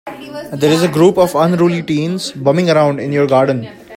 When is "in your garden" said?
2.99-3.67